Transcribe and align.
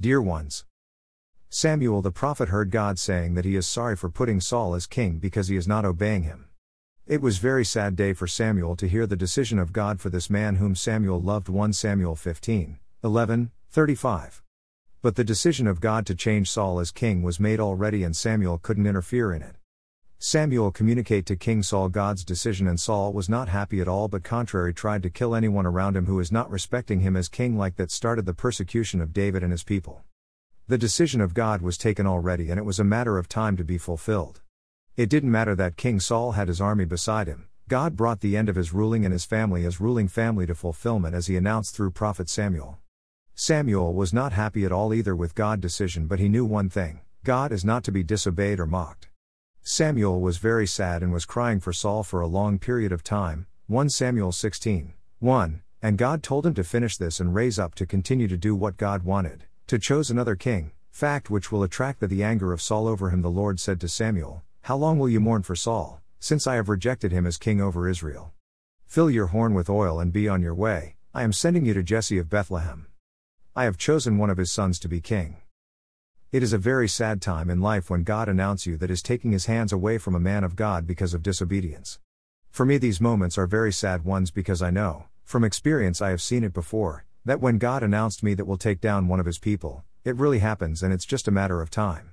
Dear 0.00 0.22
ones, 0.22 0.64
Samuel 1.50 2.02
the 2.02 2.12
prophet 2.12 2.50
heard 2.50 2.70
God 2.70 3.00
saying 3.00 3.34
that 3.34 3.44
he 3.44 3.56
is 3.56 3.66
sorry 3.66 3.96
for 3.96 4.08
putting 4.08 4.40
Saul 4.40 4.76
as 4.76 4.86
king 4.86 5.18
because 5.18 5.48
he 5.48 5.56
is 5.56 5.66
not 5.66 5.84
obeying 5.84 6.22
him. 6.22 6.46
It 7.08 7.20
was 7.20 7.38
very 7.38 7.64
sad 7.64 7.96
day 7.96 8.12
for 8.12 8.28
Samuel 8.28 8.76
to 8.76 8.86
hear 8.86 9.08
the 9.08 9.16
decision 9.16 9.58
of 9.58 9.72
God 9.72 9.98
for 9.98 10.08
this 10.08 10.30
man 10.30 10.54
whom 10.56 10.76
Samuel 10.76 11.20
loved 11.20 11.48
1 11.48 11.72
Samuel 11.72 12.14
15, 12.14 12.78
11, 13.02 13.50
35. 13.70 14.40
But 15.02 15.16
the 15.16 15.24
decision 15.24 15.66
of 15.66 15.80
God 15.80 16.06
to 16.06 16.14
change 16.14 16.48
Saul 16.48 16.78
as 16.78 16.92
king 16.92 17.24
was 17.24 17.40
made 17.40 17.58
already 17.58 18.04
and 18.04 18.14
Samuel 18.14 18.58
couldn't 18.58 18.86
interfere 18.86 19.32
in 19.32 19.42
it. 19.42 19.56
Samuel 20.20 20.72
communicate 20.72 21.26
to 21.26 21.36
King 21.36 21.62
Saul 21.62 21.88
God's 21.88 22.24
decision 22.24 22.66
and 22.66 22.80
Saul 22.80 23.12
was 23.12 23.28
not 23.28 23.48
happy 23.48 23.80
at 23.80 23.86
all 23.86 24.08
but 24.08 24.24
contrary 24.24 24.74
tried 24.74 25.04
to 25.04 25.10
kill 25.10 25.32
anyone 25.32 25.64
around 25.64 25.96
him 25.96 26.06
who 26.06 26.18
is 26.18 26.32
not 26.32 26.50
respecting 26.50 26.98
him 27.00 27.16
as 27.16 27.28
king 27.28 27.56
like 27.56 27.76
that 27.76 27.92
started 27.92 28.26
the 28.26 28.34
persecution 28.34 29.00
of 29.00 29.12
David 29.12 29.44
and 29.44 29.52
his 29.52 29.62
people. 29.62 30.02
The 30.66 30.76
decision 30.76 31.20
of 31.20 31.34
God 31.34 31.62
was 31.62 31.78
taken 31.78 32.04
already 32.04 32.50
and 32.50 32.58
it 32.58 32.64
was 32.64 32.80
a 32.80 32.84
matter 32.84 33.16
of 33.16 33.28
time 33.28 33.56
to 33.58 33.64
be 33.64 33.78
fulfilled. 33.78 34.40
It 34.96 35.08
didn't 35.08 35.30
matter 35.30 35.54
that 35.54 35.76
King 35.76 36.00
Saul 36.00 36.32
had 36.32 36.48
his 36.48 36.60
army 36.60 36.84
beside 36.84 37.28
him, 37.28 37.46
God 37.68 37.94
brought 37.94 38.20
the 38.20 38.36
end 38.36 38.48
of 38.48 38.56
his 38.56 38.74
ruling 38.74 39.04
and 39.04 39.12
his 39.12 39.24
family 39.24 39.64
as 39.64 39.80
ruling 39.80 40.08
family 40.08 40.46
to 40.46 40.54
fulfillment 40.56 41.14
as 41.14 41.28
he 41.28 41.36
announced 41.36 41.76
through 41.76 41.92
prophet 41.92 42.28
Samuel. 42.28 42.78
Samuel 43.36 43.94
was 43.94 44.12
not 44.12 44.32
happy 44.32 44.64
at 44.64 44.72
all 44.72 44.92
either 44.92 45.14
with 45.14 45.36
God's 45.36 45.62
decision 45.62 46.08
but 46.08 46.18
he 46.18 46.28
knew 46.28 46.44
one 46.44 46.68
thing, 46.68 47.02
God 47.22 47.52
is 47.52 47.64
not 47.64 47.84
to 47.84 47.92
be 47.92 48.02
disobeyed 48.02 48.58
or 48.58 48.66
mocked. 48.66 49.08
Samuel 49.70 50.22
was 50.22 50.38
very 50.38 50.66
sad 50.66 51.02
and 51.02 51.12
was 51.12 51.26
crying 51.26 51.60
for 51.60 51.74
Saul 51.74 52.02
for 52.02 52.22
a 52.22 52.26
long 52.26 52.58
period 52.58 52.90
of 52.90 53.04
time. 53.04 53.46
1 53.66 53.90
Samuel 53.90 54.32
16. 54.32 54.94
1. 55.18 55.62
And 55.82 55.98
God 55.98 56.22
told 56.22 56.46
him 56.46 56.54
to 56.54 56.64
finish 56.64 56.96
this 56.96 57.20
and 57.20 57.34
raise 57.34 57.58
up 57.58 57.74
to 57.74 57.84
continue 57.84 58.28
to 58.28 58.38
do 58.38 58.56
what 58.56 58.78
God 58.78 59.02
wanted, 59.02 59.44
to 59.66 59.78
chose 59.78 60.10
another 60.10 60.36
king, 60.36 60.72
fact 60.90 61.28
which 61.28 61.52
will 61.52 61.62
attract 61.62 62.00
the 62.00 62.24
anger 62.24 62.54
of 62.54 62.62
Saul 62.62 62.88
over 62.88 63.10
him. 63.10 63.20
The 63.20 63.28
Lord 63.28 63.60
said 63.60 63.78
to 63.82 63.88
Samuel, 63.88 64.42
How 64.62 64.78
long 64.78 64.98
will 64.98 65.10
you 65.10 65.20
mourn 65.20 65.42
for 65.42 65.54
Saul, 65.54 66.00
since 66.18 66.46
I 66.46 66.54
have 66.54 66.70
rejected 66.70 67.12
him 67.12 67.26
as 67.26 67.36
king 67.36 67.60
over 67.60 67.86
Israel? 67.86 68.32
Fill 68.86 69.10
your 69.10 69.26
horn 69.26 69.52
with 69.52 69.68
oil 69.68 70.00
and 70.00 70.14
be 70.14 70.30
on 70.30 70.40
your 70.40 70.54
way, 70.54 70.96
I 71.12 71.24
am 71.24 71.34
sending 71.34 71.66
you 71.66 71.74
to 71.74 71.82
Jesse 71.82 72.16
of 72.16 72.30
Bethlehem. 72.30 72.86
I 73.54 73.64
have 73.64 73.76
chosen 73.76 74.16
one 74.16 74.30
of 74.30 74.38
his 74.38 74.50
sons 74.50 74.78
to 74.78 74.88
be 74.88 75.02
king. 75.02 75.36
It 76.30 76.42
is 76.42 76.52
a 76.52 76.58
very 76.58 76.88
sad 76.88 77.22
time 77.22 77.48
in 77.48 77.62
life 77.62 77.88
when 77.88 78.02
God 78.02 78.28
announces 78.28 78.66
you 78.66 78.76
that 78.76 78.90
is 78.90 79.00
taking 79.00 79.32
his 79.32 79.46
hands 79.46 79.72
away 79.72 79.96
from 79.96 80.14
a 80.14 80.20
man 80.20 80.44
of 80.44 80.56
God 80.56 80.86
because 80.86 81.14
of 81.14 81.22
disobedience. 81.22 82.00
For 82.50 82.66
me, 82.66 82.76
these 82.76 83.00
moments 83.00 83.38
are 83.38 83.46
very 83.46 83.72
sad 83.72 84.04
ones 84.04 84.30
because 84.30 84.60
I 84.60 84.68
know, 84.68 85.06
from 85.24 85.42
experience, 85.42 86.02
I 86.02 86.10
have 86.10 86.20
seen 86.20 86.44
it 86.44 86.52
before, 86.52 87.06
that 87.24 87.40
when 87.40 87.56
God 87.56 87.82
announced 87.82 88.22
me 88.22 88.34
that 88.34 88.44
will 88.44 88.58
take 88.58 88.78
down 88.78 89.08
one 89.08 89.20
of 89.20 89.24
his 89.24 89.38
people, 89.38 89.84
it 90.04 90.16
really 90.16 90.40
happens 90.40 90.82
and 90.82 90.92
it's 90.92 91.06
just 91.06 91.28
a 91.28 91.30
matter 91.30 91.62
of 91.62 91.70
time. 91.70 92.10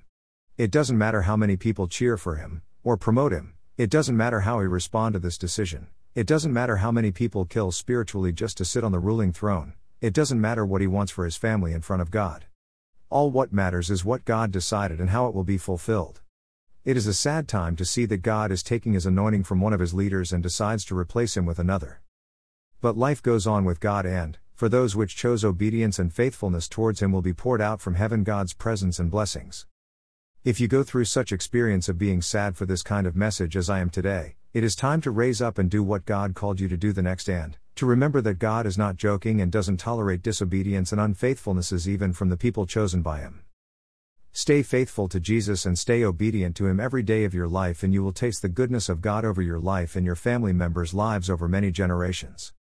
It 0.58 0.72
doesn't 0.72 0.98
matter 0.98 1.24
how 1.24 1.36
many 1.36 1.58
people 1.58 1.90
cheer 1.90 2.16
for 2.16 2.36
him, 2.36 2.62
or 2.86 2.96
promote 2.96 3.34
him, 3.34 3.56
it 3.76 3.90
doesn't 3.90 4.16
matter 4.16 4.40
how 4.40 4.62
he 4.62 4.66
respond 4.66 5.12
to 5.12 5.20
this 5.20 5.38
decision, 5.38 5.88
it 6.14 6.26
doesn't 6.26 6.54
matter 6.54 6.78
how 6.78 6.90
many 6.90 7.12
people 7.12 7.44
kill 7.44 7.70
spiritually 7.70 8.32
just 8.32 8.56
to 8.60 8.64
sit 8.64 8.86
on 8.86 8.94
the 8.94 9.00
ruling 9.00 9.34
throne, 9.34 9.74
it 10.00 10.14
doesn't 10.14 10.40
matter 10.40 10.66
what 10.66 10.80
he 10.80 10.88
wants 10.88 11.12
for 11.12 11.26
his 11.26 11.36
family 11.36 11.74
in 11.74 11.82
front 11.82 12.02
of 12.02 12.12
God. 12.12 12.46
All 13.10 13.30
what 13.30 13.54
matters 13.54 13.92
is 13.92 14.04
what 14.04 14.26
God 14.26 14.52
decided 14.52 15.00
and 15.00 15.12
how 15.12 15.28
it 15.28 15.36
will 15.36 15.44
be 15.44 15.60
fulfilled. 15.60 16.22
It 16.84 16.98
is 16.98 17.06
a 17.06 17.14
sad 17.14 17.48
time 17.48 17.76
to 17.76 17.86
see 17.86 18.06
that 18.06 18.18
God 18.18 18.52
is 18.52 18.64
taking 18.64 18.94
his 18.94 19.06
anointing 19.06 19.44
from 19.44 19.62
one 19.62 19.74
of 19.74 19.80
his 19.80 19.94
leaders 19.94 20.34
and 20.34 20.42
decides 20.42 20.84
to 20.86 20.98
replace 20.98 21.38
him 21.38 21.46
with 21.46 21.60
another. 21.60 22.02
But 22.82 22.98
life 22.98 23.22
goes 23.22 23.46
on 23.46 23.64
with 23.64 23.80
God 23.80 24.06
and, 24.06 24.40
for 24.56 24.70
those 24.70 24.96
which 24.96 25.16
chose 25.16 25.46
obedience 25.46 26.00
and 26.00 26.12
faithfulness 26.12 26.68
towards 26.68 27.02
him 27.02 27.12
will 27.12 27.22
be 27.22 27.34
poured 27.34 27.62
out 27.62 27.80
from 27.80 27.96
heaven 27.96 28.24
God's 28.24 28.54
presence 28.54 29.00
and 29.00 29.12
blessings. 29.12 29.68
If 30.44 30.60
you 30.60 30.68
go 30.68 30.84
through 30.84 31.06
such 31.06 31.32
experience 31.32 31.88
of 31.90 31.98
being 31.98 32.22
sad 32.22 32.58
for 32.58 32.66
this 32.66 32.84
kind 32.84 33.06
of 33.06 33.16
message 33.16 33.56
as 33.56 33.70
I 33.70 33.80
am 33.80 33.90
today, 33.90 34.36
it 34.54 34.64
is 34.64 34.76
time 34.76 35.02
to 35.02 35.12
raise 35.12 35.42
up 35.42 35.58
and 35.58 35.70
do 35.70 35.84
what 35.84 36.06
God 36.06 36.34
called 36.34 36.60
you 36.60 36.68
to 36.70 36.78
do 36.78 36.92
the 36.92 37.02
next 37.02 37.30
and 37.30 37.58
to 37.76 37.86
remember 37.86 38.22
that 38.22 38.40
God 38.40 38.66
is 38.66 38.78
not 38.78 38.96
joking 38.96 39.42
and 39.42 39.52
doesn't 39.52 39.78
tolerate 39.78 40.22
disobedience 40.22 40.92
and 40.92 41.02
unfaithfulnesses 41.02 41.88
even 41.88 42.14
from 42.14 42.30
the 42.30 42.38
people 42.38 42.66
chosen 42.66 43.02
by 43.02 43.20
Him. 43.20 43.44
Stay 44.32 44.64
faithful 44.64 45.08
to 45.10 45.20
Jesus 45.20 45.66
and 45.66 45.78
stay 45.80 46.04
obedient 46.04 46.56
to 46.58 46.68
Him 46.68 46.80
every 46.80 47.04
day 47.04 47.24
of 47.24 47.34
your 47.34 47.48
life, 47.48 47.84
and 47.84 47.94
you 47.94 48.04
will 48.04 48.12
taste 48.12 48.42
the 48.42 48.50
goodness 48.50 48.90
of 48.90 49.02
God 49.02 49.24
over 49.26 49.42
your 49.42 49.60
life 49.60 49.96
and 49.96 50.06
your 50.06 50.16
family 50.16 50.54
members' 50.54 50.94
lives 50.94 51.30
over 51.30 51.48
many 51.48 51.72
generations. 51.72 52.54